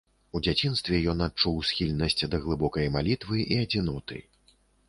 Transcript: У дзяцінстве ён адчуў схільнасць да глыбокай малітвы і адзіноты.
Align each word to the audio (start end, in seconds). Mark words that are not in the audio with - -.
У 0.37 0.39
дзяцінстве 0.45 1.01
ён 1.13 1.21
адчуў 1.25 1.59
схільнасць 1.71 2.27
да 2.33 2.41
глыбокай 2.47 2.93
малітвы 2.97 3.47
і 3.53 3.63
адзіноты. 3.67 4.19